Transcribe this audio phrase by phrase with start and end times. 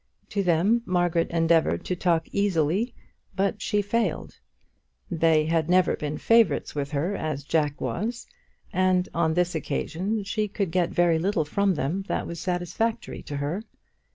[0.29, 2.95] To them Margaret endeavoured to talk easily,
[3.35, 4.39] but she failed.
[5.11, 8.25] They had never been favourites with her as Jack was,
[8.73, 13.37] and, on this occasion, she could get very little from them that was satisfactory to
[13.37, 13.61] her.